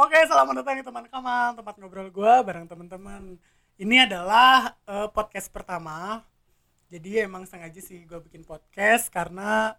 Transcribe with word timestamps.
Oke, 0.00 0.16
selamat 0.24 0.64
datang 0.64 0.80
di 0.80 0.84
teman 0.88 1.04
kamal, 1.12 1.52
tempat 1.60 1.76
ngobrol 1.76 2.08
gue 2.08 2.34
bareng 2.48 2.64
teman-teman. 2.64 3.36
Ini 3.76 4.08
adalah 4.08 4.72
eh, 4.88 5.12
podcast 5.12 5.52
pertama. 5.52 6.24
Jadi 6.88 7.20
emang 7.20 7.44
sengaja 7.44 7.76
sih 7.84 8.08
gue 8.08 8.16
bikin 8.16 8.40
podcast 8.48 9.12
karena 9.12 9.76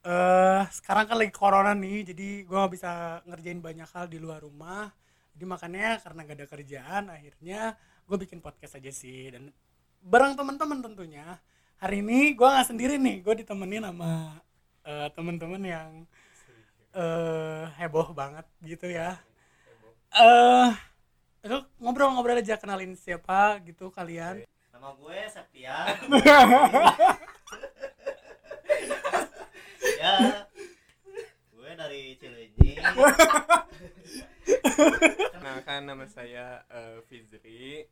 eh 0.00 0.64
sekarang 0.72 1.04
kan 1.04 1.20
lagi 1.20 1.36
corona 1.36 1.76
nih, 1.76 2.16
jadi 2.16 2.48
gue 2.48 2.56
gak 2.56 2.72
bisa 2.80 3.20
ngerjain 3.28 3.60
banyak 3.60 3.84
hal 3.92 4.08
di 4.08 4.16
luar 4.16 4.40
rumah. 4.40 4.88
Jadi 5.36 5.44
makanya 5.44 6.00
karena 6.00 6.20
gak 6.24 6.36
ada 6.40 6.46
kerjaan, 6.56 7.02
akhirnya 7.12 7.76
gue 8.08 8.16
bikin 8.16 8.40
podcast 8.40 8.80
aja 8.80 8.88
sih 8.88 9.36
dan 9.36 9.52
bareng 10.00 10.32
teman-teman 10.32 10.80
tentunya. 10.80 11.36
Hari 11.76 12.00
ini 12.00 12.32
gue 12.32 12.48
nggak 12.48 12.72
sendiri 12.72 12.96
nih, 12.96 13.20
gue 13.20 13.44
ditemenin 13.44 13.84
sama 13.84 14.40
eh, 14.80 15.12
teman-teman 15.12 15.60
yang 15.60 16.08
eh 16.96 17.64
heboh 17.76 18.16
banget 18.16 18.48
gitu 18.64 18.88
ya. 18.88 19.20
Eh 20.16 20.72
itu 21.44 21.60
ngobrol-ngobrol 21.78 22.40
aja 22.40 22.56
kenalin 22.56 22.96
siapa 22.96 23.60
gitu 23.62 23.92
kalian. 23.92 24.48
Nama 24.72 24.88
gue 24.96 25.18
Septian. 25.28 25.96
ya, 30.02 30.16
gue 31.54 31.70
dari 31.76 32.02
Cileunyi. 32.18 32.72
Kenalkan 35.36 35.86
nama 35.86 36.04
saya 36.10 36.66
eh, 36.66 36.98
Fizri. 37.06 37.86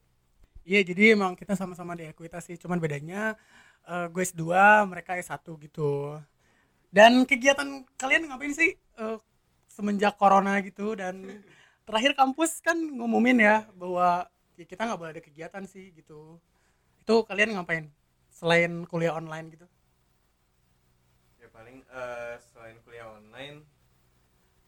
Iya, 0.64 0.80
jadi 0.80 1.12
emang 1.12 1.36
kita 1.36 1.52
sama-sama 1.54 1.92
di 1.92 2.08
Ekuitas 2.08 2.48
sih, 2.48 2.56
cuman 2.56 2.80
bedanya 2.80 3.36
eh, 3.86 4.06
gue 4.10 4.24
S2, 4.24 4.42
mereka 4.88 5.14
S1 5.14 5.44
gitu. 5.62 6.18
Dan 6.94 7.26
kegiatan 7.26 7.82
kalian 7.98 8.30
ngapain 8.30 8.54
sih 8.54 8.78
eh, 8.78 9.18
semenjak 9.66 10.14
corona 10.14 10.62
gitu 10.62 10.94
dan 10.94 11.42
terakhir 11.82 12.14
kampus 12.14 12.62
kan 12.62 12.78
ngumumin 12.78 13.42
ya 13.42 13.66
bahwa 13.74 14.30
ya 14.54 14.62
kita 14.62 14.86
nggak 14.86 15.00
boleh 15.02 15.12
ada 15.18 15.22
kegiatan 15.26 15.66
sih 15.66 15.90
gitu. 15.98 16.38
Itu 17.02 17.26
kalian 17.26 17.58
ngapain 17.58 17.90
selain 18.30 18.86
kuliah 18.86 19.18
online 19.18 19.58
gitu? 19.58 19.66
Ya 21.42 21.50
paling 21.50 21.82
eh, 21.82 22.38
selain 22.54 22.78
kuliah 22.86 23.10
online 23.10 23.66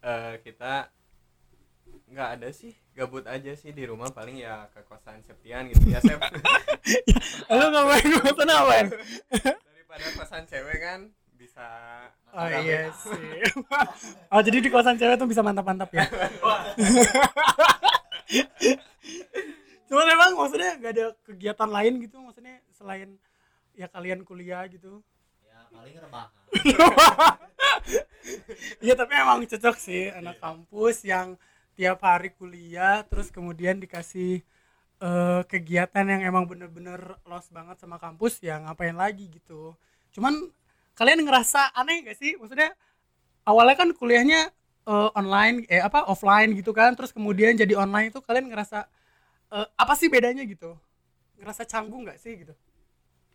eh, 0.03 0.43
kita 0.43 0.91
nggak 2.11 2.29
ada 2.43 2.51
sih 2.51 2.75
gabut 2.99 3.23
aja 3.31 3.55
sih 3.55 3.71
di 3.71 3.87
rumah 3.87 4.11
paling 4.11 4.43
ya 4.43 4.67
ke 4.75 4.83
kosan 4.91 5.23
Septian 5.23 5.71
gitu 5.71 5.95
ya 5.95 6.03
Sep 6.03 6.19
Lu 7.55 7.67
ngapain? 7.71 8.11
Gue 8.11 8.35
ngapain? 8.35 8.87
daripada 9.71 10.07
kosan 10.19 10.43
cewek 10.51 10.83
kan 10.83 11.01
bisa 11.57 12.13
Oh 12.37 12.45
rame. 12.45 12.69
iya 12.69 12.93
sih. 12.93 13.41
oh 14.29 14.41
jadi 14.45 14.61
di 14.61 14.69
kosan 14.69 15.01
cewek 15.01 15.17
tuh 15.17 15.25
bisa 15.25 15.41
mantap-mantap 15.41 15.89
ya. 15.89 16.05
Cuman 19.89 20.07
emang 20.13 20.37
maksudnya 20.37 20.77
gak 20.77 20.93
ada 20.93 21.07
kegiatan 21.25 21.71
lain 21.73 21.97
gitu 22.05 22.21
maksudnya 22.21 22.61
selain 22.77 23.17
ya 23.73 23.89
kalian 23.89 24.21
kuliah 24.21 24.69
gitu. 24.69 25.01
Ya, 25.49 25.65
paling 25.73 25.97
rebahan. 25.97 26.29
Iya 28.83 28.99
tapi 28.99 29.15
emang 29.15 29.47
cocok 29.47 29.79
sih 29.79 30.11
anak 30.11 30.43
kampus 30.43 31.07
yang 31.07 31.39
tiap 31.79 32.03
hari 32.03 32.35
kuliah 32.35 33.07
terus 33.07 33.31
kemudian 33.31 33.79
dikasih 33.79 34.43
eh, 34.99 35.43
kegiatan 35.47 36.03
yang 36.03 36.27
emang 36.27 36.51
bener-bener 36.51 37.15
los 37.23 37.47
banget 37.55 37.79
sama 37.79 38.03
kampus 38.03 38.43
ya 38.43 38.59
ngapain 38.59 38.99
lagi 38.99 39.31
gitu. 39.31 39.79
Cuman 40.11 40.51
kalian 40.97 41.21
ngerasa 41.23 41.77
aneh 41.77 42.03
gak 42.09 42.17
sih? 42.17 42.35
Maksudnya 42.41 42.73
awalnya 43.45 43.77
kan 43.77 43.93
kuliahnya 43.93 44.49
eh, 44.89 45.09
online 45.15 45.69
eh 45.69 45.85
apa 45.85 46.09
offline 46.09 46.57
gitu 46.57 46.73
kan 46.73 46.97
terus 46.97 47.13
kemudian 47.13 47.53
jadi 47.55 47.77
online 47.77 48.09
itu 48.11 48.19
kalian 48.25 48.49
ngerasa 48.49 48.89
eh, 49.53 49.67
apa 49.77 49.93
sih 49.95 50.09
bedanya 50.09 50.43
gitu? 50.43 50.73
Ngerasa 51.37 51.69
canggung 51.69 52.09
gak 52.09 52.17
sih 52.19 52.33
gitu? 52.41 52.57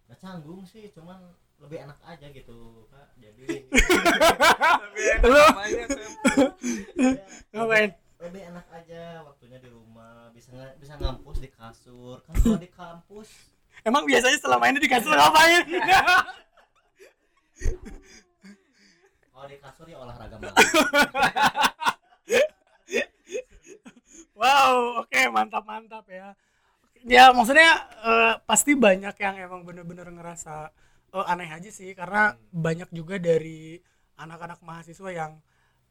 Gak 0.09 0.19
canggung 0.19 0.65
sih, 0.65 0.89
cuman 0.91 1.21
lebih 1.61 1.77
enak 1.85 2.01
aja 2.03 2.25
gitu, 2.33 2.89
Kak. 2.89 3.13
Jadi 3.21 3.69
Lebih 4.83 5.05
enak 5.21 5.29
Lu- 5.29 5.53
Ngapain? 7.53 7.89
lebih, 7.93 8.19
lebih 8.21 8.41
enak 8.49 8.65
aja 8.73 9.01
waktunya 9.23 9.57
di 9.61 9.69
rumah, 9.69 10.33
bisa 10.33 10.51
bisa 10.81 10.97
ngampus 10.97 11.37
di 11.37 11.49
kasur. 11.53 12.19
Kan 12.25 12.33
kalau 12.41 12.57
di 12.59 12.69
kampus 12.73 13.29
Emang 13.81 14.05
biasanya 14.05 14.37
selama 14.37 14.69
ini 14.69 14.77
di 14.77 14.89
kasur 14.89 15.13
ngapain? 15.13 15.63
kalau 19.31 19.45
di 19.47 19.57
kasur 19.57 19.87
ya 19.89 19.97
olahraga 19.97 20.35
malam. 20.37 20.55
Wow, 24.37 25.05
oke 25.05 25.21
mantap 25.29 25.63
mantap 25.69 26.05
ya. 26.09 26.33
Ya 27.05 27.29
maksudnya 27.33 27.69
eh, 28.05 28.33
pasti 28.45 28.73
banyak 28.77 29.15
yang 29.17 29.35
emang 29.37 29.61
bener-bener 29.65 30.09
ngerasa 30.09 30.69
eh, 31.13 31.25
aneh 31.31 31.49
aja 31.49 31.69
sih 31.69 31.93
karena 31.97 32.37
banyak 32.53 32.89
juga 32.93 33.17
dari 33.21 33.77
anak-anak 34.17 34.61
mahasiswa 34.65 35.09
yang 35.13 35.31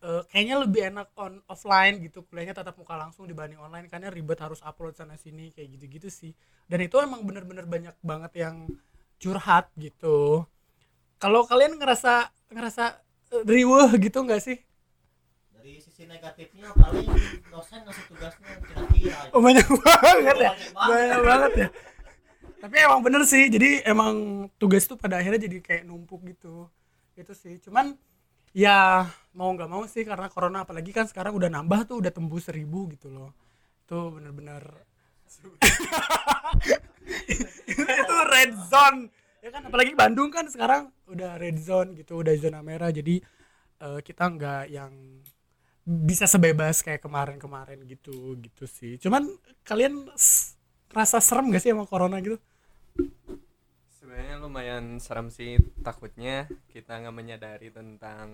eh, 0.03 0.22
kayaknya 0.30 0.56
lebih 0.66 0.82
enak 0.91 1.09
on 1.19 1.42
offline 1.50 2.03
gitu 2.03 2.26
kuliahnya 2.26 2.54
tatap 2.59 2.78
muka 2.78 2.94
langsung 2.98 3.26
dibanding 3.30 3.59
online 3.62 3.86
karena 3.91 4.10
ribet 4.10 4.38
harus 4.42 4.62
upload 4.66 4.94
sana 4.98 5.14
sini 5.19 5.50
kayak 5.54 5.78
gitu-gitu 5.78 6.09
sih. 6.10 6.32
Dan 6.66 6.86
itu 6.86 6.98
emang 7.03 7.22
bener-bener 7.26 7.66
banyak 7.66 7.94
banget 8.03 8.32
yang 8.47 8.66
curhat 9.22 9.70
gitu. 9.78 10.47
Kalau 11.20 11.44
kalian 11.44 11.76
ngerasa 11.76 12.32
ngerasa 12.50 12.84
eh, 13.36 13.42
riweh 13.44 13.91
gitu 14.00 14.25
nggak 14.25 14.41
sih? 14.41 14.56
Dari 15.53 15.76
sisi 15.78 16.08
negatifnya 16.08 16.72
paling 16.72 17.06
dosen 17.53 17.84
ngasih 17.84 18.04
tugasnya 18.08 18.50
kira-kira. 18.64 19.19
Oh, 19.36 19.44
banyak 19.44 19.69
banget 19.84 20.36
ya. 20.41 20.53
Banyak 20.56 20.88
banyak 20.88 21.20
banget 21.22 21.53
ya 21.54 21.70
tapi 22.60 22.76
emang 22.76 23.00
bener 23.00 23.25
sih 23.25 23.48
jadi 23.48 23.80
emang 23.88 24.47
tugas 24.60 24.84
tuh 24.84 25.00
pada 25.00 25.16
akhirnya 25.16 25.48
jadi 25.48 25.64
kayak 25.64 25.82
numpuk 25.88 26.20
gitu 26.28 26.69
itu 27.16 27.32
sih 27.32 27.56
cuman 27.64 27.97
ya 28.53 29.09
mau 29.32 29.48
nggak 29.56 29.70
mau 29.72 29.88
sih 29.88 30.04
karena 30.04 30.28
corona 30.28 30.69
apalagi 30.69 30.92
kan 30.92 31.09
sekarang 31.09 31.32
udah 31.32 31.48
nambah 31.48 31.88
tuh 31.88 32.04
udah 32.04 32.12
tembus 32.12 32.53
seribu 32.53 32.92
gitu 32.92 33.09
loh 33.09 33.32
itu 33.88 33.97
bener-bener 34.12 34.62
itu 37.80 38.14
red 38.36 38.53
zone 38.69 39.09
ya 39.44 39.50
kan 39.54 39.62
apalagi 39.68 39.92
Bandung 39.96 40.30
kan 40.32 40.46
sekarang 40.48 40.92
udah 41.08 41.36
red 41.40 41.56
zone 41.60 41.96
gitu 41.98 42.20
udah 42.22 42.34
zona 42.36 42.60
merah. 42.64 42.90
Jadi 42.92 43.20
eh, 43.84 44.00
kita 44.04 44.24
nggak 44.36 44.62
yang 44.72 44.92
bisa 45.84 46.24
sebebas 46.28 46.84
kayak 46.86 47.02
kemarin-kemarin 47.02 47.82
gitu 47.88 48.36
gitu 48.38 48.64
sih. 48.68 49.00
Cuman 49.00 49.26
kalian 49.66 50.06
rasa 50.90 51.18
serem 51.22 51.50
gak 51.54 51.62
sih 51.62 51.70
sama 51.72 51.86
corona 51.88 52.18
gitu? 52.22 52.36
Sebenarnya 53.98 54.36
lumayan 54.42 54.84
serem 55.04 55.28
sih 55.30 55.60
takutnya 55.86 56.48
kita 56.72 56.92
nggak 57.00 57.16
menyadari 57.16 57.68
tentang 57.70 58.26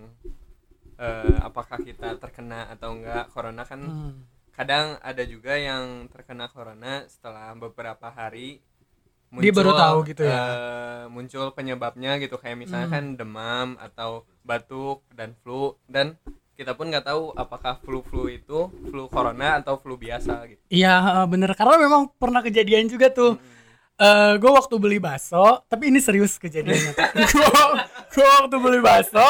eh, 1.07 1.37
apakah 1.49 1.79
kita 1.89 2.17
terkena 2.23 2.69
atau 2.73 2.91
enggak 2.97 3.25
corona 3.35 3.63
kan 3.71 3.81
Hmm. 3.83 4.15
kadang 4.57 4.87
ada 5.05 5.23
juga 5.29 5.55
yang 5.61 6.09
terkena 6.13 6.49
corona 6.49 7.05
setelah 7.13 7.53
beberapa 7.53 8.09
hari 8.09 8.49
Dia 9.33 9.53
baru 9.53 9.73
tahu 9.73 9.99
gitu 10.07 10.23
ya? 10.23 10.39
eh, 10.39 11.03
muncul 11.09 11.51
penyebabnya 11.51 12.17
gitu. 12.17 12.37
Kayak 12.37 12.57
misalnya 12.59 12.89
Hmm. 12.89 12.95
kan 12.95 13.05
demam 13.15 13.69
atau 13.77 14.11
batuk 14.41 15.05
dan 15.11 15.35
flu. 15.41 15.75
Dan 15.85 16.15
kita 16.53 16.73
pun 16.73 16.89
nggak 16.89 17.05
tahu 17.05 17.35
apakah 17.35 17.77
flu 17.79 18.01
flu 18.01 18.27
itu 18.27 18.67
flu 18.87 19.07
corona 19.07 19.61
atau 19.61 19.77
flu 19.77 19.95
biasa 19.95 20.47
gitu. 20.47 20.63
Iya 20.69 20.95
eh, 21.21 21.27
bener. 21.27 21.53
Karena 21.53 21.77
memang 21.77 22.09
pernah 22.13 22.41
kejadian 22.41 22.87
juga 22.87 23.09
tuh. 23.09 23.37
Eh 23.97 24.37
gue 24.37 24.53
waktu 24.53 24.77
beli 24.77 25.01
bakso 25.01 25.65
tapi 25.67 25.89
ini 25.89 25.99
serius 25.99 26.37
kejadiannya. 26.37 26.93
Gue 28.13 28.29
waktu 28.41 28.57
beli 28.57 28.81
bakso 28.81 29.25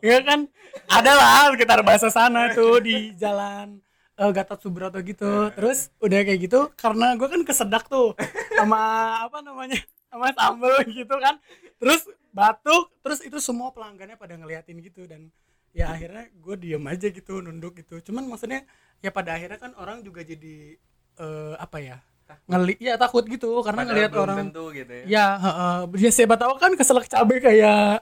ya 0.00 0.20
kan? 0.20 0.44
Ada 0.86 1.12
lah 1.16 1.28
sekitar 1.50 1.80
bakso 1.80 2.08
sana 2.08 2.52
tuh 2.52 2.80
di 2.80 3.16
jalan 3.16 3.80
eh, 4.20 4.30
Gatot 4.30 4.60
Subroto 4.60 5.00
gitu. 5.00 5.48
Terus 5.56 5.88
udah 5.98 6.18
kayak 6.20 6.40
gitu 6.44 6.60
karena 6.76 7.16
gue 7.16 7.28
kan 7.28 7.42
kesedak 7.42 7.88
tuh 7.88 8.12
sama 8.54 8.80
apa 9.26 9.40
namanya 9.40 9.80
sama 10.12 10.28
sambel 10.36 10.74
gitu 10.92 11.14
kan. 11.16 11.40
Terus 11.80 12.04
batuk 12.30 12.92
terus 13.00 13.24
itu 13.24 13.40
semua 13.40 13.72
pelanggannya 13.72 14.20
pada 14.20 14.36
ngeliatin 14.36 14.78
gitu 14.84 15.08
dan 15.08 15.32
ya 15.72 15.90
akhirnya 15.90 16.28
gue 16.30 16.54
diem 16.60 16.84
aja 16.84 17.08
gitu 17.08 17.40
nunduk 17.40 17.80
gitu. 17.80 17.98
Cuman 18.04 18.28
maksudnya 18.28 18.68
ya 19.00 19.08
pada 19.08 19.40
akhirnya 19.40 19.56
kan 19.56 19.72
orang 19.80 20.04
juga 20.04 20.20
jadi 20.20 20.76
eh, 21.16 21.54
apa 21.56 21.80
ya 21.80 21.98
ngeli 22.46 22.78
ya 22.78 22.94
takut 22.94 23.26
gitu 23.26 23.58
karena 23.66 23.82
Padahal 23.82 23.90
ngelihat 23.90 24.12
orang 24.14 24.38
tentu 24.46 24.64
gitu 24.70 24.92
ya. 25.02 25.04
Ya 25.06 25.26
heeh. 25.34 25.76
ya 25.98 26.10
siapa 26.14 26.38
tahu 26.38 26.54
kan 26.62 26.78
keselak 26.78 27.10
cabe 27.10 27.42
kayak 27.42 27.98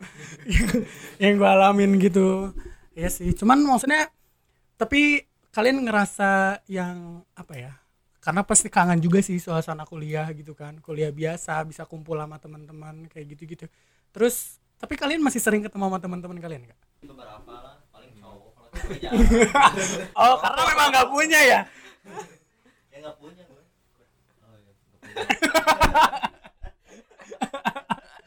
yang 1.23 1.41
gue 1.41 1.49
alamin 1.49 1.97
gitu. 1.97 2.53
Ya 2.93 3.09
sih 3.09 3.33
cuman 3.33 3.63
maksudnya 3.65 4.13
tapi 4.77 5.25
kalian 5.59 5.83
ngerasa 5.83 6.63
yang 6.71 7.27
apa 7.35 7.55
ya 7.59 7.75
karena 8.23 8.47
pasti 8.47 8.71
kangen 8.71 9.03
juga 9.03 9.19
sih 9.19 9.43
suasana 9.43 9.83
kuliah 9.83 10.31
gitu 10.31 10.55
kan. 10.55 10.79
Kuliah 10.79 11.11
biasa 11.11 11.59
bisa 11.67 11.83
kumpul 11.83 12.15
sama 12.15 12.39
teman-teman 12.39 13.11
kayak 13.11 13.35
gitu-gitu. 13.35 13.67
Terus 14.15 14.63
tapi 14.79 14.95
kalian 14.95 15.19
masih 15.19 15.43
sering 15.43 15.67
ketemu 15.67 15.91
sama 15.91 15.99
teman-teman 15.99 16.39
kalian 16.39 16.63
nggak? 16.71 16.79
Beberapa 17.11 17.51
lah 17.59 17.75
paling 17.91 18.15
cowok 18.15 18.51
kalau 18.55 18.71
Kerja. 18.71 19.11
oh 20.23 20.35
karena 20.39 20.63
memang 20.63 20.89
nggak 20.95 21.09
punya 21.11 21.41
ya? 21.43 21.61
Ya 22.95 22.97
nggak 23.03 23.17
punya 23.19 23.43
gue. 23.43 23.63
Oh, 24.47 24.55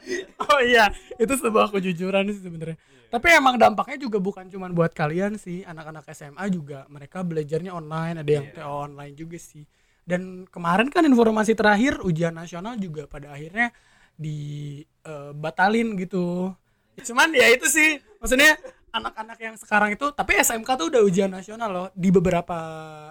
iya, 0.04 0.44
oh 0.52 0.60
iya. 0.60 0.84
Itu 1.16 1.32
sebuah 1.40 1.72
kejujuran 1.72 2.28
sih 2.28 2.44
sebenarnya 2.44 2.76
tapi 3.12 3.28
emang 3.28 3.60
dampaknya 3.60 4.00
juga 4.00 4.16
bukan 4.16 4.48
cuma 4.48 4.72
buat 4.72 4.96
kalian 4.96 5.36
sih 5.36 5.60
anak-anak 5.68 6.08
SMA 6.16 6.48
juga. 6.48 6.88
Mereka 6.88 7.20
belajarnya 7.20 7.76
online 7.76 8.24
ada 8.24 8.30
yang 8.32 8.48
Iya. 8.48 8.64
TO 8.64 8.72
online 8.88 9.12
juga 9.12 9.36
sih. 9.36 9.68
Dan 10.00 10.48
kemarin 10.48 10.88
kan 10.88 11.04
informasi 11.04 11.52
terakhir 11.52 12.00
ujian 12.00 12.32
nasional 12.32 12.80
juga 12.80 13.04
pada 13.04 13.36
akhirnya 13.36 13.68
dibatalin 14.16 15.92
gitu. 16.00 16.56
Cuman 17.04 17.36
ya 17.36 17.52
itu 17.52 17.68
sih 17.68 18.00
maksudnya 18.16 18.56
anak-anak 18.96 19.38
yang 19.44 19.54
sekarang 19.60 19.92
itu 19.92 20.08
tapi 20.16 20.40
SMK 20.40 20.68
tuh 20.80 20.88
udah 20.88 21.04
ujian 21.04 21.28
nasional 21.28 21.68
loh 21.68 21.88
di 21.92 22.08
beberapa 22.08 22.56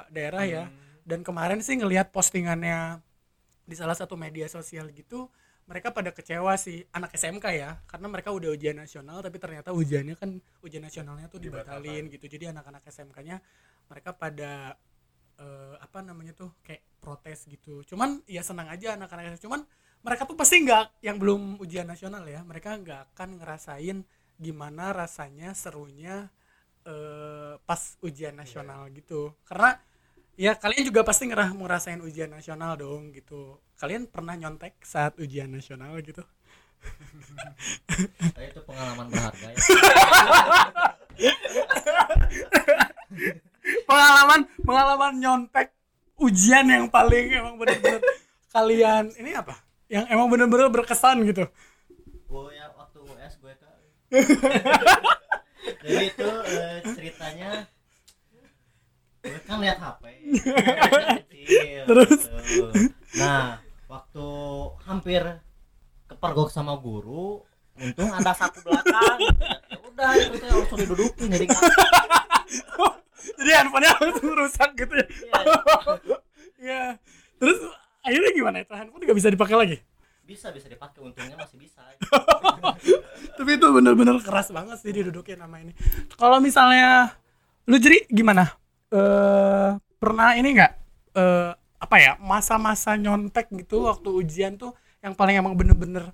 daerah 0.09 0.43
ya. 0.49 0.65
Dan 1.05 1.21
kemarin 1.21 1.61
sih 1.61 1.77
ngelihat 1.77 2.09
postingannya 2.09 2.97
di 3.69 3.75
salah 3.77 3.93
satu 3.93 4.17
media 4.17 4.49
sosial 4.49 4.89
gitu 4.89 5.29
mereka 5.69 5.93
pada 5.93 6.11
kecewa 6.11 6.57
sih 6.57 6.83
anak 6.91 7.15
SMK 7.15 7.45
ya 7.55 7.79
karena 7.87 8.07
mereka 8.11 8.33
udah 8.33 8.51
ujian 8.51 8.75
nasional 8.75 9.21
tapi 9.23 9.37
ternyata 9.37 9.71
ujiannya 9.71 10.15
kan 10.17 10.41
ujian 10.65 10.83
nasionalnya 10.83 11.27
tuh 11.31 11.39
dibatalin 11.39 12.09
gitu. 12.11 12.25
Jadi 12.27 12.51
anak-anak 12.51 12.83
SMK-nya 12.87 13.39
mereka 13.87 14.11
pada 14.15 14.75
eh, 15.39 15.75
apa 15.79 15.99
namanya 16.03 16.33
tuh 16.35 16.51
kayak 16.65 16.81
protes 16.99 17.47
gitu. 17.47 17.85
Cuman 17.87 18.19
ya 18.25 18.41
senang 18.41 18.67
aja 18.67 18.97
anak-anak 18.97 19.39
cuman 19.39 19.63
mereka 20.01 20.25
tuh 20.25 20.33
pasti 20.33 20.65
nggak 20.65 21.05
yang 21.05 21.21
belum 21.21 21.61
ujian 21.61 21.85
nasional 21.85 22.25
ya 22.25 22.41
mereka 22.41 22.73
nggak 22.73 23.13
akan 23.13 23.37
ngerasain 23.37 24.01
gimana 24.41 24.89
rasanya 24.91 25.53
serunya 25.53 26.27
eh, 26.83 27.55
pas 27.61 27.81
ujian 28.01 28.33
nasional 28.33 28.89
gitu. 28.91 29.37
Karena 29.45 29.77
ya 30.39 30.55
kalian 30.55 30.87
juga 30.87 31.01
pasti 31.03 31.27
ngerah 31.27 31.53
ngerasain 31.55 32.01
ujian 32.03 32.31
nasional 32.31 32.77
dong 32.79 33.11
gitu. 33.15 33.59
Kalian 33.79 34.07
pernah 34.07 34.35
nyontek 34.37 34.77
saat 34.83 35.17
ujian 35.17 35.51
nasional 35.51 35.97
gitu? 36.01 36.23
Tapi 38.35 38.47
itu 38.49 38.61
pengalaman 38.65 39.07
berharga 39.09 39.47
ya. 39.53 39.57
Pengalaman 43.85 44.49
pengalaman 44.65 45.13
nyontek 45.21 45.69
ujian 46.17 46.65
yang 46.65 46.89
paling 46.89 47.29
emang 47.29 47.55
bener-bener 47.61 48.01
kalian 48.49 49.13
ini 49.19 49.37
apa? 49.37 49.55
Yang 49.91 50.05
emang 50.09 50.27
bener-bener 50.31 50.67
berkesan 50.73 51.21
gitu? 51.27 51.45
Gue 52.25 52.55
ya 52.55 52.71
waktu 52.73 52.99
US 53.05 53.33
gue 53.37 53.53
kan 53.59 53.75
jadi 55.81 56.03
itu 56.09 56.29
eh, 56.49 56.79
ceritanya 56.97 57.51
gue 59.21 59.39
kan 59.45 59.57
lihat 59.61 59.77
HP 59.77 60.00
kecil, 60.39 61.83
Terus? 61.87 62.21
gitu. 62.47 62.89
nah 63.19 63.59
waktu 63.91 64.27
hampir 64.87 65.21
kepergok 66.07 66.49
sama 66.51 66.79
guru 66.79 67.43
untung 67.79 68.11
ada 68.11 68.31
saku 68.35 68.59
belakang. 68.63 69.19
Ya 69.71 69.79
udah 69.79 70.09
itu 70.15 70.35
saya 70.39 70.53
langsung 70.55 70.79
didudukin 70.79 71.27
jadi 71.31 71.45
jadi 73.39 73.51
handphonenya 73.63 73.95
langsung 73.97 74.31
rusak 74.35 74.69
gitu 74.75 74.93
ya? 74.95 75.07
Iya, 75.07 75.41
ya 76.61 76.83
terus 77.41 77.59
akhirnya 78.05 78.31
gimana? 78.35 78.57
Itu 78.61 78.73
handphone 78.75 79.01
nggak 79.07 79.17
bisa 79.17 79.29
dipakai 79.31 79.55
lagi? 79.57 79.77
Bisa 80.27 80.53
bisa 80.53 80.67
dipakai. 80.69 80.99
Untungnya 81.01 81.35
masih 81.35 81.57
bisa. 81.57 81.81
Tapi 83.37 83.49
itu 83.57 83.67
bener-bener 83.67 84.15
keras 84.21 84.53
banget 84.53 84.77
sih 84.79 84.93
didudukin 84.93 85.41
nama 85.41 85.57
ini. 85.59 85.73
Kalau 86.15 86.37
misalnya 86.37 87.17
lu 87.65 87.75
jadi 87.81 88.05
gimana? 88.07 88.47
Eh 88.91 89.90
pernah 90.01 90.33
ini 90.33 90.57
nggak 90.57 90.73
eh 91.13 91.53
apa 91.81 91.95
ya 92.01 92.17
masa-masa 92.17 92.97
nyontek 92.97 93.53
gitu 93.53 93.85
waktu 93.85 94.09
ujian 94.09 94.57
tuh 94.57 94.73
yang 95.05 95.13
paling 95.13 95.37
emang 95.37 95.53
bener-bener 95.53 96.09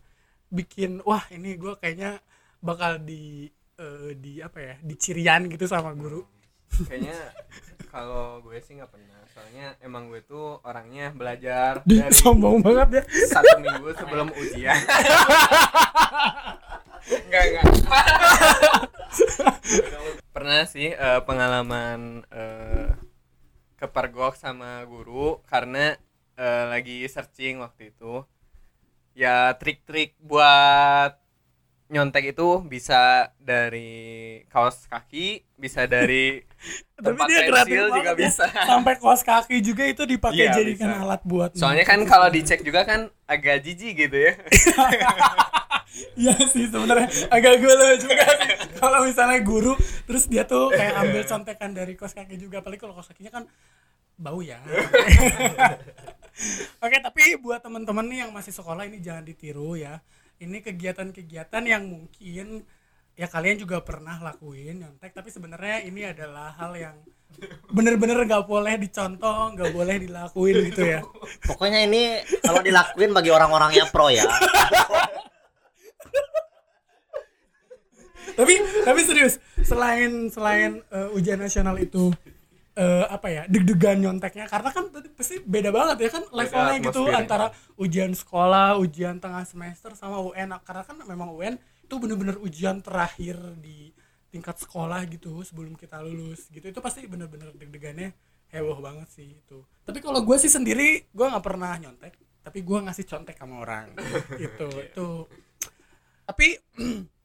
bikin 0.51 0.99
wah 1.07 1.23
ini 1.31 1.55
gue 1.55 1.71
kayaknya 1.79 2.19
bakal 2.59 2.99
di 2.99 3.47
eh, 3.79 4.11
di 4.19 4.43
apa 4.43 4.59
ya 4.59 4.75
dicirian 4.83 5.47
gitu 5.47 5.71
sama 5.71 5.95
guru. 5.95 6.27
Kayaknya 6.67 7.15
kalau 7.87 8.43
gue 8.43 8.59
sih 8.59 8.75
nggak 8.75 8.91
pernah 8.91 9.23
soalnya 9.31 9.79
emang 9.79 10.11
gue 10.11 10.19
tuh 10.27 10.59
orangnya 10.67 11.15
belajar 11.15 11.79
Di, 11.87 12.03
dari 12.03 12.11
sombong 12.11 12.59
banget 12.59 12.99
ya. 12.99 13.03
satu 13.31 13.55
minggu 13.63 13.87
sebelum 13.95 14.27
ujian. 14.35 14.75
Enggak 17.07 17.43
enggak 17.47 17.65
pernah 20.35 20.61
sih 20.69 20.93
eh, 20.93 21.21
pengalaman 21.25 22.21
eh, 22.29 22.76
kepergok 23.77 24.33
sama 24.35 24.81
guru 24.85 25.39
karena 25.45 25.95
eh, 26.35 26.65
lagi 26.67 27.05
searching 27.05 27.61
waktu 27.61 27.93
itu 27.93 28.25
ya 29.13 29.53
trik-trik 29.57 30.13
buat 30.21 31.17
nyontek 31.87 32.35
itu 32.35 32.59
bisa 32.67 33.31
dari 33.39 34.43
kaos 34.51 34.91
kaki 34.91 35.47
bisa 35.55 35.87
dari 35.87 36.43
tapi 36.99 37.15
tempat 37.15 37.27
dia 37.31 37.41
kreatif 37.47 37.55
pensil 37.63 37.85
juga 37.95 38.11
ya. 38.11 38.17
bisa 38.19 38.45
sampai 38.69 38.93
kaos 38.99 39.21
kaki 39.23 39.57
juga 39.63 39.83
itu 39.87 40.03
dipakai 40.03 40.51
Iya, 40.51 40.51
jadikan 40.51 40.89
bisa. 40.91 41.01
alat 41.01 41.21
buat 41.23 41.49
soalnya 41.55 41.85
kan 41.87 42.03
kalau 42.03 42.27
dicek 42.27 42.59
juga 42.61 42.83
kan 42.83 43.07
agak 43.23 43.63
jijik 43.63 43.93
gitu 43.95 44.17
ya 44.19 44.33
Iya 46.13 46.35
sih 46.45 46.69
sebenarnya 46.69 47.09
agak 47.33 47.57
gue 47.57 47.73
juga 47.97 48.25
sih. 48.37 48.53
kalau 48.83 49.05
misalnya 49.05 49.39
guru 49.41 49.73
terus 50.05 50.29
dia 50.29 50.45
tuh 50.45 50.69
kayak 50.71 50.93
ambil 51.01 51.23
contekan 51.31 51.71
dari 51.73 51.93
kos 51.97 52.13
kaki 52.13 52.37
juga. 52.37 52.61
Apalagi 52.61 52.81
kalau 52.81 52.93
kos 52.95 53.09
kakinya 53.11 53.41
kan 53.41 53.43
bau 54.17 54.39
ya. 54.41 54.61
Oke 56.85 56.97
tapi 57.01 57.37
buat 57.41 57.65
teman-teman 57.65 58.05
nih 58.05 58.19
yang 58.25 58.31
masih 58.33 58.53
sekolah 58.53 58.85
ini 58.85 59.01
jangan 59.01 59.25
ditiru 59.25 59.77
ya. 59.77 60.01
Ini 60.37 60.61
kegiatan-kegiatan 60.61 61.63
yang 61.65 61.89
mungkin 61.89 62.61
ya 63.17 63.25
kalian 63.25 63.57
juga 63.57 63.81
pernah 63.81 64.21
lakuin 64.21 64.85
nyontek. 64.85 65.17
Tapi 65.17 65.33
sebenarnya 65.33 65.81
ini 65.85 66.05
adalah 66.05 66.53
hal 66.53 66.77
yang 66.77 66.97
bener-bener 67.69 68.23
nggak 68.23 68.47
boleh 68.47 68.79
dicontoh 68.79 69.51
nggak 69.53 69.69
boleh 69.73 69.95
dilakuin 70.05 70.55
gitu 70.71 70.81
ya. 70.85 71.01
Pokoknya 71.45 71.85
ini 71.85 72.21
kalau 72.45 72.61
dilakuin 72.61 73.11
bagi 73.13 73.29
orang-orang 73.33 73.73
yang 73.73 73.89
pro 73.89 74.09
ya 74.13 74.25
tapi 78.37 78.53
tapi 78.85 78.99
serius 79.01 79.41
selain 79.65 80.29
selain 80.29 80.85
eh, 80.93 81.17
ujian 81.17 81.41
nasional 81.41 81.73
itu 81.81 82.13
eh, 82.77 83.05
apa 83.09 83.27
ya 83.33 83.43
deg-degan 83.49 83.97
nyonteknya 83.97 84.45
karena 84.45 84.69
kan 84.69 84.93
tadi 84.93 85.09
pasti 85.09 85.41
beda 85.41 85.73
banget 85.73 85.97
ya 86.05 86.09
kan 86.13 86.23
levelnya 86.29 86.77
gitu 86.85 87.01
antara 87.09 87.49
ujian 87.81 88.13
sekolah 88.13 88.77
ujian 88.77 89.17
tengah 89.17 89.41
semester 89.43 89.97
sama 89.97 90.21
UN 90.21 90.53
karena 90.61 90.83
kan 90.85 90.95
memang 91.09 91.33
UN 91.33 91.57
itu 91.87 91.95
bener-bener 91.97 92.37
ujian 92.43 92.83
terakhir 92.83 93.39
di 93.63 93.95
tingkat 94.27 94.59
sekolah 94.59 95.07
gitu 95.07 95.39
sebelum 95.41 95.73
kita 95.79 96.03
lulus 96.03 96.51
gitu. 96.51 96.67
Itu 96.67 96.83
pasti 96.83 97.07
bener-bener 97.07 97.55
deg-degannya 97.55 98.11
heboh 98.51 98.79
banget 98.83 99.07
sih 99.11 99.39
itu. 99.39 99.63
Tapi 99.87 100.03
kalau 100.03 100.19
gue 100.21 100.37
sih 100.37 100.51
sendiri 100.51 101.07
gue 101.07 101.25
nggak 101.25 101.41
pernah 101.43 101.73
nyontek 101.79 102.13
tapi 102.43 102.63
gue 102.63 102.79
ngasih 102.79 103.05
contek 103.07 103.35
sama 103.39 103.63
orang 103.63 103.91
gitu. 104.39 104.67
Itu. 104.87 105.09
Tapi 106.23 106.47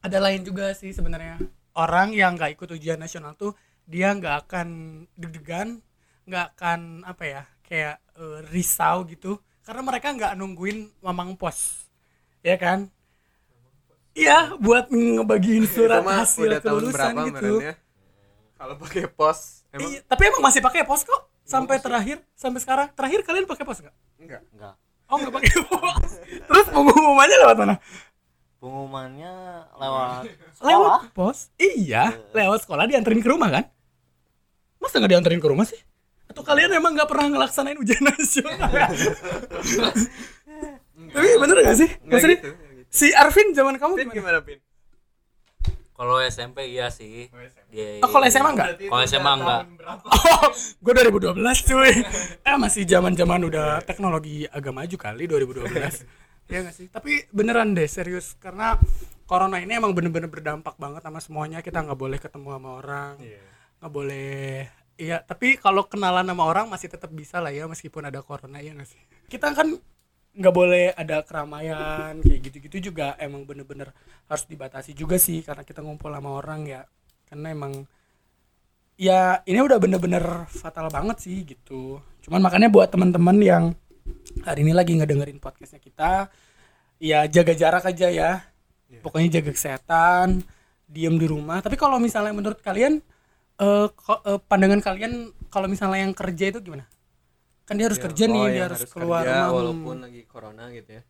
ada 0.00 0.18
lain 0.18 0.40
juga 0.44 0.72
sih 0.72 0.90
sebenarnya. 0.96 1.36
Orang 1.76 2.16
yang 2.16 2.34
nggak 2.34 2.56
ikut 2.56 2.68
ujian 2.76 2.98
nasional 2.98 3.36
tuh 3.36 3.52
dia 3.84 4.12
nggak 4.12 4.46
akan 4.48 4.68
deg-degan 5.14 5.80
nggak 6.28 6.56
akan 6.56 7.02
apa 7.04 7.24
ya 7.26 7.42
kayak 7.64 7.96
eh, 8.16 8.38
risau 8.48 9.04
gitu. 9.06 9.38
Karena 9.60 9.84
mereka 9.84 10.10
nggak 10.10 10.32
nungguin 10.40 10.88
mamang 11.04 11.36
pos. 11.36 11.84
Ya 12.40 12.56
kan? 12.56 12.88
Iya 14.16 14.56
buat 14.58 14.90
ngebagiin 14.90 15.68
surat 15.70 16.02
Itu 16.02 16.08
mah 16.08 16.16
hasil 16.26 16.48
udah 16.50 16.60
tahun 16.60 16.82
kelulusan 16.82 16.98
berapa 16.98 17.22
gitu. 17.30 17.54
kalau 18.58 18.74
pakai 18.82 19.06
pos 19.06 19.62
emang 19.70 19.86
Iya, 19.86 20.00
tapi 20.02 20.22
emang 20.26 20.42
masih 20.42 20.60
pakai 20.60 20.82
pos 20.82 21.06
kok? 21.06 21.30
Sampai 21.46 21.78
terakhir 21.78 22.18
sampai 22.34 22.58
sekarang. 22.58 22.88
Terakhir 22.90 23.22
kalian 23.22 23.46
pakai 23.46 23.62
pos 23.62 23.78
nggak? 23.78 23.96
Enggak 24.18 24.42
enggak 24.50 24.74
oh 25.10 25.16
nggak 25.18 25.34
pakai 25.34 25.52
pos. 25.62 26.12
Terus 26.26 26.66
pengumumannya 26.74 27.36
lewat 27.46 27.56
mana 27.58 27.74
pengumumannya 28.60 29.32
lewat 29.74 30.28
sekolah. 30.54 30.68
lewat 30.68 31.00
pos 31.10 31.38
iya 31.56 32.12
lewat 32.30 32.60
sekolah 32.62 32.84
dianterin 32.84 33.18
ke 33.18 33.28
rumah 33.28 33.48
kan? 33.50 33.64
Masa 34.76 34.96
nggak 34.96 35.10
dianterin 35.10 35.40
ke 35.40 35.48
rumah 35.48 35.64
sih? 35.64 35.80
Atau 36.24 36.40
kalian 36.40 36.70
emang 36.70 36.92
nggak 36.92 37.04
pernah 37.06 37.26
ngelaksanain 37.28 37.74
ujian 37.74 38.04
nasional? 38.06 38.70
Tapi 41.10 41.28
bener 41.36 41.56
gak 41.60 41.76
sih? 41.76 41.90
Maksudnya 42.02 42.38
gitu, 42.38 42.48
gitu. 42.52 42.84
si 42.88 43.06
Arvin 43.10 43.50
zaman 43.50 43.74
kamu 43.76 43.92
Pin 43.94 44.02
gimana? 44.04 44.14
gimana 44.14 44.38
pin? 44.40 44.58
Kalau 45.92 46.16
SMP 46.18 46.64
iya 46.66 46.88
sih. 46.88 47.28
Dia- 47.68 48.00
Oh, 48.00 48.08
kalau 48.08 48.24
SMA 48.24 48.50
enggak? 48.50 48.68
Kalau 48.80 49.02
SMA 49.04 49.32
enggak. 49.34 49.62
Oh, 50.40 50.48
gue 50.54 50.92
2012 50.94 51.36
cuy. 51.66 51.92
Eh 52.40 52.56
masih 52.56 52.84
zaman-zaman 52.84 53.40
udah 53.42 53.82
teknologi 53.82 54.46
agak 54.46 54.70
maju 54.70 54.96
kali 54.96 55.24
2012. 55.26 55.68
Ya 56.50 56.60
nggak 56.66 56.76
sih? 56.76 56.86
Tapi 56.90 57.30
beneran 57.30 57.72
deh 57.72 57.86
serius. 57.86 58.34
Karena 58.36 58.74
corona 59.24 59.62
ini 59.62 59.78
emang 59.78 59.94
bener-bener 59.94 60.26
berdampak 60.26 60.74
banget 60.76 61.06
sama 61.06 61.22
semuanya. 61.22 61.62
Kita 61.62 61.80
nggak 61.86 61.98
boleh 61.98 62.18
ketemu 62.18 62.48
sama 62.58 62.70
orang. 62.82 63.14
Iya. 63.22 63.42
nggak 63.80 63.92
boleh 63.96 64.68
iya. 65.00 65.24
Tapi 65.24 65.56
kalau 65.56 65.88
kenalan 65.88 66.26
sama 66.28 66.44
orang 66.44 66.68
masih 66.68 66.92
tetap 66.92 67.08
bisa 67.14 67.40
lah 67.40 67.48
ya 67.48 67.64
meskipun 67.64 68.04
ada 68.04 68.20
corona 68.20 68.60
ya 68.60 68.76
nggak 68.76 68.90
sih? 68.90 69.00
Kita 69.30 69.56
kan 69.56 69.78
nggak 70.30 70.54
boleh 70.54 70.94
ada 70.94 71.26
keramaian 71.26 72.22
kayak 72.22 72.40
gitu-gitu 72.46 72.92
juga 72.92 73.18
emang 73.18 73.42
bener-bener 73.42 73.90
harus 74.30 74.46
dibatasi 74.46 74.94
juga 74.94 75.18
sih 75.18 75.42
karena 75.42 75.64
kita 75.64 75.80
ngumpul 75.80 76.12
sama 76.12 76.36
orang 76.36 76.68
ya. 76.68 76.82
Karena 77.24 77.54
emang 77.54 77.72
ya 79.00 79.40
ini 79.48 79.64
udah 79.64 79.80
bener-bener 79.80 80.44
fatal 80.52 80.92
banget 80.92 81.24
sih 81.24 81.40
gitu. 81.48 82.04
Cuman 82.20 82.44
makanya 82.44 82.68
buat 82.68 82.92
teman-teman 82.92 83.40
yang 83.40 83.64
hari 84.44 84.60
ini 84.62 84.72
lagi 84.72 84.92
ngedengerin 84.94 85.38
podcastnya 85.38 85.78
kita. 85.78 86.28
Ya 87.00 87.24
jaga 87.26 87.52
jarak 87.52 87.84
aja 87.84 88.08
ya. 88.08 88.32
Iya. 88.90 89.06
pokoknya 89.06 89.38
jaga 89.38 89.54
kesehatan 89.54 90.42
diem 90.84 91.14
di 91.14 91.24
rumah. 91.24 91.62
Tapi 91.62 91.78
kalau 91.78 92.02
misalnya 92.02 92.34
menurut 92.34 92.58
kalian 92.58 92.98
ko- 93.94 94.22
eh, 94.26 94.40
pandangan 94.42 94.82
kalian 94.82 95.30
kalau 95.46 95.70
misalnya 95.70 96.02
yang 96.02 96.10
kerja 96.10 96.50
itu 96.50 96.58
gimana? 96.58 96.90
Kan 97.70 97.78
dia 97.78 97.86
harus 97.86 98.02
Ya, 98.02 98.10
kerja 98.10 98.24
nih 98.26 98.42
oh, 98.42 98.46
dia 98.46 98.56
yang 98.56 98.66
harus 98.66 98.82
keluar 98.90 99.22
kerja 99.22 99.38
rumah. 99.38 99.54
walaupun 99.54 99.96
lagi 100.02 100.22
corona 100.26 100.64
gitu 100.74 100.90
ya. 100.98 101.02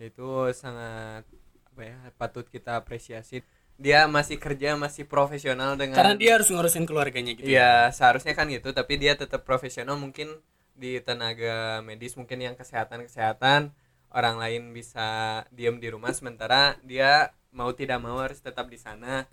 Itu 0.00 0.50
sangat 0.50 1.22
apa 1.70 1.82
ya 1.86 1.96
patut 2.18 2.50
kita 2.50 2.74
apresiasi. 2.74 3.46
Dia 3.78 4.10
masih 4.10 4.42
kerja 4.42 4.74
masih 4.74 5.06
profesional 5.06 5.78
dengan 5.78 5.94
karena 5.94 6.18
dia 6.18 6.34
harus 6.34 6.50
ngurusin 6.50 6.82
keluarganya 6.82 7.30
gitu 7.30 7.46
Iya, 7.46 7.94
seharusnya 7.94 8.34
kan 8.34 8.50
gitu, 8.50 8.74
tapi 8.74 8.98
dia 8.98 9.14
tetap 9.14 9.46
profesional 9.46 9.94
mungkin 9.94 10.34
di 10.78 11.02
tenaga 11.02 11.82
medis 11.82 12.14
mungkin 12.14 12.38
yang 12.38 12.54
kesehatan-kesehatan 12.54 13.74
orang 14.08 14.36
lain 14.38 14.62
bisa 14.72 15.42
diem 15.50 15.76
di 15.76 15.90
rumah 15.90 16.14
sementara 16.14 16.78
dia 16.80 17.28
mau 17.50 17.74
tidak 17.74 17.98
mau 17.98 18.22
harus 18.22 18.38
tetap 18.38 18.70
di 18.70 18.78
sana. 18.78 19.26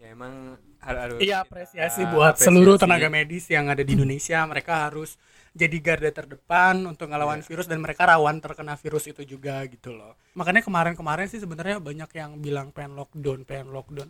Ya 0.00 0.16
emang 0.16 0.56
har- 0.80 0.96
harus 0.96 1.20
Iya 1.20 1.44
apresiasi 1.44 2.08
buat 2.08 2.32
apresiasi. 2.32 2.48
seluruh 2.48 2.80
tenaga 2.80 3.12
medis 3.12 3.44
yang 3.52 3.68
ada 3.68 3.84
di 3.84 3.92
Indonesia. 3.92 4.40
Mereka 4.48 4.88
harus 4.88 5.20
jadi 5.52 5.76
garda 5.76 6.08
terdepan 6.08 6.88
untuk 6.88 7.12
ngelawan 7.12 7.44
virus 7.44 7.68
dan 7.68 7.84
mereka 7.84 8.08
rawan 8.08 8.40
terkena 8.40 8.80
virus 8.80 9.04
itu 9.04 9.20
juga 9.28 9.60
gitu 9.68 9.92
loh. 9.92 10.16
Makanya 10.32 10.64
kemarin-kemarin 10.64 11.28
sih 11.28 11.36
sebenarnya 11.36 11.84
banyak 11.84 12.08
yang 12.16 12.40
bilang 12.40 12.72
pengen 12.72 12.96
lockdown 12.96 13.44
pengen 13.44 13.76
lockdown. 13.76 14.08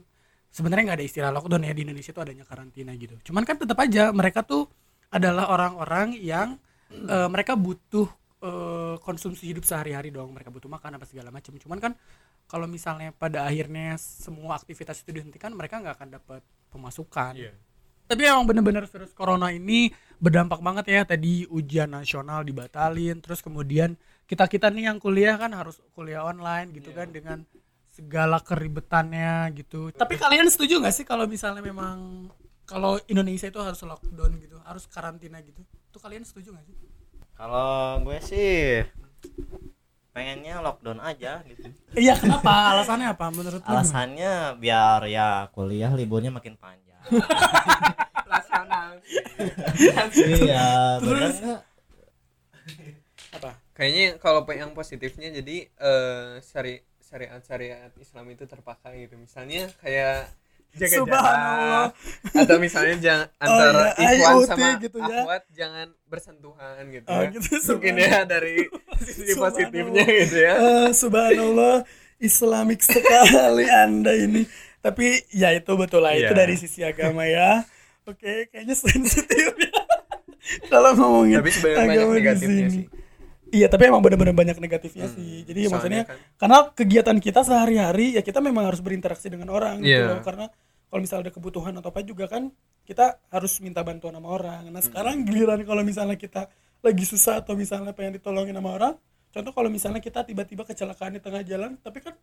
Sebenarnya 0.55 0.95
nggak 0.95 0.99
ada 1.03 1.07
istilah 1.07 1.31
lockdown 1.35 1.67
ya 1.67 1.75
di 1.75 1.83
Indonesia 1.83 2.15
itu 2.15 2.23
adanya 2.23 2.47
karantina 2.47 2.95
gitu. 2.95 3.19
Cuman 3.27 3.43
kan 3.43 3.59
tetap 3.59 3.79
aja 3.83 4.15
mereka 4.15 4.47
tuh 4.47 4.71
adalah 5.11 5.51
orang-orang 5.51 6.15
yang 6.19 6.57
eh, 6.91 7.29
mereka 7.29 7.59
butuh 7.59 8.07
eh, 8.41 8.97
konsumsi 9.03 9.51
hidup 9.51 9.67
sehari-hari 9.67 10.15
dong. 10.15 10.31
Mereka 10.35 10.55
butuh 10.55 10.71
makan 10.71 10.97
apa 10.99 11.07
segala 11.07 11.35
macam. 11.35 11.55
Cuman 11.59 11.79
kan 11.83 11.93
kalau 12.51 12.67
misalnya 12.67 13.15
pada 13.15 13.47
akhirnya 13.47 13.95
semua 13.99 14.59
aktivitas 14.59 15.03
itu 15.07 15.15
dihentikan 15.15 15.55
mereka 15.55 15.79
nggak 15.79 15.95
akan 15.99 16.11
dapat 16.19 16.43
pemasukan. 16.71 17.35
Iya. 17.39 17.55
tapi 18.11 18.27
emang 18.27 18.43
bener-bener 18.43 18.91
virus 18.91 19.15
corona 19.15 19.55
ini 19.55 19.87
berdampak 20.19 20.59
banget 20.59 20.91
ya. 20.91 21.01
Tadi 21.07 21.47
ujian 21.47 21.95
nasional 21.95 22.43
dibatalin 22.43 23.23
terus 23.23 23.39
kemudian 23.39 23.95
kita 24.27 24.51
kita 24.51 24.67
nih 24.67 24.91
yang 24.91 24.99
kuliah 24.99 25.39
kan 25.39 25.55
harus 25.55 25.79
kuliah 25.95 26.27
online 26.27 26.75
gitu 26.75 26.91
kan 26.91 27.15
dengan 27.15 27.47
segala 27.95 28.43
keribetannya 28.43 29.55
gitu. 29.55 29.95
Tapi 29.95 30.19
kalian 30.19 30.51
setuju 30.51 30.83
nggak 30.83 30.95
sih 30.95 31.07
kalau 31.07 31.31
misalnya 31.31 31.63
memang 31.63 32.27
kalau 32.71 33.03
Indonesia 33.11 33.51
itu 33.51 33.59
harus 33.59 33.83
lockdown 33.83 34.33
gitu 34.39 34.57
harus 34.63 34.87
karantina 34.87 35.43
gitu 35.43 35.59
itu 35.67 35.99
kalian 35.99 36.23
setuju 36.23 36.55
nggak 36.55 36.67
sih 36.71 36.77
Kalau 37.35 37.99
gue 38.05 38.19
sih 38.23 38.85
pengennya 40.11 40.61
lockdown 40.61 41.01
aja 41.01 41.41
gitu. 41.47 41.71
iya 41.97 42.15
kenapa 42.19 42.77
alasannya 42.77 43.09
apa 43.15 43.27
menurut 43.31 43.63
lu? 43.63 43.71
Alasannya 43.71 44.59
biar 44.59 45.07
ya 45.07 45.49
kuliah 45.55 45.91
liburnya 45.95 46.35
makin 46.35 46.59
panjang. 46.59 47.01
Rasional 48.29 49.01
iya, 50.45 50.99
benar 51.01 51.31
nggak? 51.33 51.61
apa 53.31 53.51
Kayaknya 53.73 54.07
kalau 54.21 54.45
yang 54.53 54.77
positifnya 54.77 55.33
jadi 55.33 55.71
eh 55.73 56.43
syari 56.45 56.85
syariat 57.01 57.41
syariat 57.41 57.93
Islam 57.97 58.27
itu 58.29 58.45
terpakai 58.45 59.09
gitu. 59.09 59.17
Misalnya 59.17 59.73
kayak 59.81 60.29
jaga 60.73 60.97
Subhanallah. 60.97 61.87
jarak 61.91 61.91
atau 62.41 62.57
misalnya 62.59 62.95
jangan 62.97 63.27
antara 63.37 63.85
ya, 63.93 64.11
ikhwan 64.13 64.35
sama 64.45 64.69
gitu 64.79 64.97
ya. 64.97 65.19
akhwat 65.19 65.43
jangan 65.51 65.87
bersentuhan 66.07 66.83
gitu 66.89 67.07
Oh, 67.07 67.21
ya. 67.21 67.29
gitu, 67.29 67.51
Mungkin 67.73 67.95
ya 67.97 68.19
dari 68.25 68.57
sisi 69.01 69.33
positifnya 69.35 70.05
gitu 70.07 70.37
ya. 70.39 70.55
Eh, 70.55 70.89
subhanallah 70.93 71.77
Islamik 72.19 72.81
sekali 72.81 73.65
anda 73.67 74.13
ini 74.13 74.45
tapi 74.79 75.27
ya 75.29 75.51
itu 75.51 75.73
betul 75.75 76.01
lah 76.01 76.13
itu 76.13 76.27
Iya. 76.27 76.37
dari 76.37 76.55
sisi 76.55 76.81
agama 76.81 77.25
ya 77.25 77.65
oke 78.03 78.49
kayaknya 78.49 78.73
sensitif 78.75 79.53
ya 79.53 79.73
kalau 80.73 80.95
ngomongin 80.95 81.39
Tapi 81.39 81.51
sebenarnya 81.51 81.79
banyak 81.81 81.97
agama 81.97 82.11
di 82.11 82.19
negatifnya 82.19 82.57
sini. 82.65 82.71
sih. 82.71 82.87
Iya 83.51 83.67
tapi 83.67 83.87
emang 83.87 84.01
benar-benar 84.01 84.33
banyak 84.33 84.57
negatifnya 84.57 85.05
Hmm, 85.05 85.15
sih 85.15 85.33
jadi 85.45 85.61
soalnya 85.63 85.73
maksudnya 85.73 86.03
kan- 86.05 86.19
karena 86.37 86.59
kegiatan 86.73 87.17
kita 87.19 87.41
sehari-hari 87.43 88.07
ya 88.13 88.23
kita 88.23 88.39
memang 88.39 88.65
harus 88.65 88.79
berinteraksi 88.79 89.27
dengan 89.27 89.51
orang 89.51 89.79
gitu 89.79 89.91
Iya. 89.97 90.09
loh 90.09 90.21
karena 90.21 90.47
kalau 90.87 91.01
misalnya 91.01 91.23
ada 91.25 91.33
kebutuhan 91.33 91.73
atau 91.73 91.89
apa 91.89 92.01
juga 92.01 92.27
kan 92.27 92.51
kita 92.83 93.05
harus 93.29 93.53
minta 93.59 93.81
bantuan 93.81 94.13
sama 94.13 94.29
orang 94.29 94.63
Hmm. 94.65 94.73
nah 94.73 94.81
sekarang 94.81 95.23
giliran 95.23 95.63
kalau 95.63 95.83
misalnya 95.83 96.15
kita 96.15 96.51
lagi 96.81 97.05
susah 97.05 97.39
atau 97.39 97.53
misalnya 97.53 97.91
pengen 97.91 98.17
ditolongin 98.17 98.53
sama 98.53 98.71
orang 98.73 98.95
contoh 99.29 99.53
kalau 99.53 99.69
misalnya 99.69 99.99
kita 99.99 100.23
tiba-tiba 100.23 100.65
kecelakaan 100.65 101.13
di 101.13 101.21
tengah 101.21 101.43
jalan 101.43 101.77
tapi 101.77 102.01
kan 102.01 102.15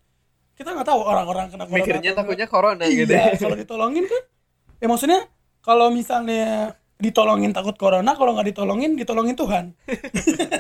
kita 0.54 0.74
nggak 0.74 0.88
tahu 0.88 1.00
orang-orang 1.00 1.48
kena 1.48 1.64
corona 1.64 1.78
Mikirnya 1.78 2.12
takutnya 2.14 2.48
corona 2.48 2.84
gitu. 2.86 3.08
iya 3.08 3.38
kalau 3.38 3.54
ditolongin 3.54 4.04
kan 4.04 4.24
ya 4.76 4.88
maksudnya 4.88 5.20
kalau 5.62 5.88
misalnya 5.90 6.74
ditolongin 6.98 7.54
takut 7.54 7.76
corona 7.76 8.12
kalau 8.12 8.34
nggak 8.34 8.52
ditolongin 8.52 8.98
ditolongin 8.98 9.38
Tuhan 9.38 9.78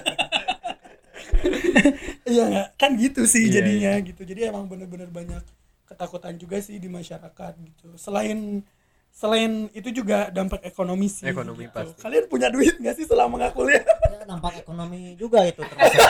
iya 2.29 2.43
nggak 2.45 2.67
kan 2.75 2.91
gitu 2.95 3.23
sih 3.23 3.45
Iya, 3.45 3.53
jadinya 3.59 3.91
gitu 4.01 4.21
jadi 4.23 4.49
emang 4.49 4.65
bener-bener 4.65 5.07
banyak 5.07 5.43
ketakutan 5.83 6.35
juga 6.35 6.57
sih 6.57 6.75
di 6.75 6.87
masyarakat 6.87 7.53
gitu 7.57 7.95
selain 7.95 8.61
selain 9.09 9.51
itu 9.71 9.89
juga 9.91 10.29
dampak 10.29 10.61
ekonomi 10.63 11.07
sih 11.07 11.25
Ekonomi 11.25 11.65
gitu. 11.65 11.73
pasti. 11.73 11.97
kalian 11.97 12.25
punya 12.25 12.47
duit 12.47 12.75
nggak 12.75 12.95
sih 12.95 13.05
selama 13.05 13.37
nggak 13.37 13.53
kuliah 13.53 13.81
Ya, 14.07 14.21
dampak 14.25 14.53
ekonomi 14.57 15.15
juga 15.15 15.41
itu 15.41 15.59
termasuk. 15.59 15.97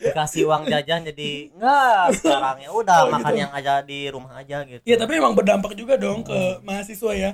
Dikasih 0.00 0.48
uang 0.48 0.64
jajan 0.64 1.04
jadi 1.04 1.30
enggak 1.52 2.16
sekarang 2.16 2.56
ya 2.58 2.70
udah 2.72 2.98
Oh, 3.04 3.12
makan 3.12 3.32
gitu. 3.32 3.42
yang 3.42 3.52
aja 3.52 3.74
di 3.82 4.08
rumah 4.08 4.32
aja 4.34 4.64
gitu. 4.64 4.80
Iya 4.82 4.96
tapi 4.96 5.12
emang 5.14 5.36
berdampak 5.36 5.74
juga 5.74 6.00
dong 6.00 6.24
ke 6.24 6.38
mahasiswa 6.62 7.12
ya. 7.12 7.30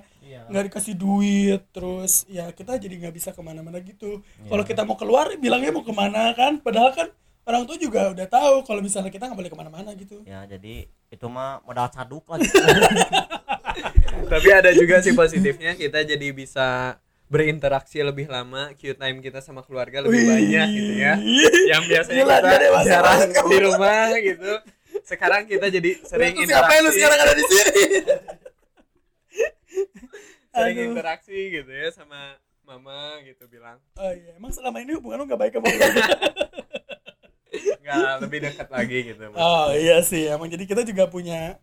Nggak 0.46 0.64
dikasih 0.66 0.94
duit 0.94 1.62
terus 1.68 2.12
ya 2.26 2.50
kita 2.50 2.74
jadi 2.74 2.94
nggak 2.98 3.14
bisa 3.14 3.30
ke 3.30 3.40
mana-mana 3.40 3.78
gitu 3.78 4.20
Iya. 4.38 4.48
kalau 4.48 4.62
kita 4.62 4.82
mau 4.82 4.94
keluar 4.94 5.30
bilangnya 5.34 5.70
mau 5.70 5.82
ke 5.82 5.90
mana 5.90 6.30
kan 6.32 6.56
padahal 6.56 6.90
kan 6.90 7.08
orang 7.42 7.62
tua 7.62 7.76
juga 7.76 8.10
udah 8.10 8.26
tahu 8.26 8.54
kalau 8.62 8.80
misalnya 8.80 9.08
kita 9.08 9.26
nggak 9.26 9.36
boleh 9.36 9.48
ke 9.48 9.56
mana-mana 9.56 9.90
gitu 9.92 10.22
Ya 10.22 10.42
jadi 10.44 10.86
itu 11.06 11.26
mah 11.26 11.62
modal 11.62 11.86
caduk 11.88 12.26
lah 12.26 12.38
gitu. 12.38 12.58
Tapi 14.26 14.48
ada 14.50 14.70
juga 14.72 14.98
sih 14.98 15.12
positifnya 15.12 15.72
kita 15.72 16.02
jadi 16.02 16.32
bisa 16.32 16.98
berinteraksi 17.26 17.98
lebih 18.00 18.26
lama, 18.26 18.70
queue 18.74 18.94
time 18.94 19.18
kita 19.18 19.38
sama 19.38 19.62
keluarga 19.62 20.00
lebih 20.00 20.14
Wih. 20.16 20.26
banyak 20.28 20.66
gitu 20.72 20.92
ya. 20.96 21.14
Yang 21.68 21.82
biasanya 21.86 22.22
Gila, 22.24 22.36
kita 22.38 22.80
jarang 22.82 23.20
di 23.46 23.58
rumah 23.60 24.06
gitu. 24.16 24.52
Sekarang 25.02 25.42
kita 25.44 25.66
jadi 25.68 25.90
sering 26.02 26.34
Terus 26.34 26.48
siapa 26.48 26.70
yang 26.72 26.82
lu 26.82 26.90
interaksi. 26.90 26.98
sekarang 26.98 27.18
ada 27.20 27.34
di 27.34 27.44
sini 27.44 27.82
Sering 30.56 30.76
Aduh. 30.78 30.92
interaksi 30.94 31.38
gitu 31.52 31.68
ya 31.68 31.88
sama 31.90 32.34
mama 32.62 32.98
gitu 33.22 33.44
bilang. 33.46 33.76
oh 33.94 34.10
iya 34.10 34.34
emang 34.34 34.50
selama 34.50 34.80
ini 34.80 34.96
hubungan 34.96 35.20
lu 35.20 35.24
nggak 35.24 35.38
baik 35.38 35.52
sama 35.54 35.68
keluarga 35.68 36.02
Nggak 37.78 38.14
lebih 38.20 38.38
dekat 38.42 38.68
lagi 38.68 38.98
gitu. 39.06 39.22
oh 39.32 39.68
iya 39.70 40.02
sih 40.02 40.26
emang 40.26 40.48
jadi 40.48 40.64
kita 40.64 40.82
juga 40.82 41.06
punya 41.06 41.56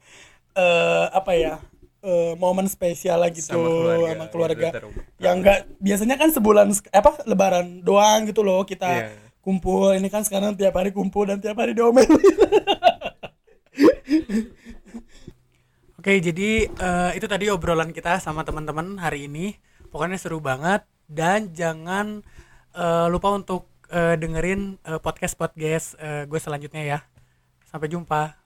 eh 0.54 1.06
apa 1.12 1.34
ya 1.34 1.60
eh, 2.00 2.34
momen 2.36 2.66
spesial 2.66 3.18
lah 3.18 3.30
gitu 3.30 3.52
Sama 3.52 3.68
keluarga, 3.68 4.08
sama 4.10 4.26
keluarga 4.30 4.68
itu 4.70 4.76
terum- 4.80 4.96
yang 5.18 5.36
enggak 5.38 5.60
biasanya 5.78 6.16
kan 6.16 6.30
sebulan 6.30 6.66
apa 6.90 7.12
lebaran 7.26 7.66
doang 7.82 8.24
gitu 8.24 8.42
loh 8.42 8.64
kita 8.64 8.88
Iya. 8.88 9.08
kumpul 9.40 9.92
ini 9.92 10.08
kan 10.08 10.22
sekarang 10.22 10.54
tiap 10.54 10.72
hari 10.74 10.90
kumpul 10.90 11.26
dan 11.26 11.38
tiap 11.38 11.58
hari 11.58 11.74
diomelin 11.74 12.08
Oke, 16.04 16.20
jadi 16.20 16.68
eh, 16.68 17.12
itu 17.16 17.32
tadi 17.32 17.48
obrolan 17.48 17.96
kita 17.96 18.20
sama 18.20 18.44
teman-teman 18.44 19.00
hari 19.00 19.32
ini. 19.32 19.56
Pokoknya 19.88 20.20
seru 20.20 20.44
banget 20.44 20.84
dan 21.08 21.56
jangan 21.56 22.20
eh, 22.76 23.08
lupa 23.08 23.32
untuk 23.32 23.72
eh, 23.88 24.20
dengerin 24.20 24.84
podcast 25.00 25.40
podcast 25.40 25.96
gue 26.28 26.40
selanjutnya 26.44 26.84
ya. 26.84 27.00
Sampai 27.64 27.88
jumpa. 27.88 28.43